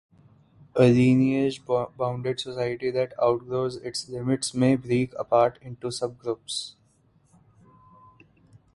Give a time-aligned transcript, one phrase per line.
[0.75, 6.73] A lineage-bonded society that outgrows its limits may break apart into subgroups.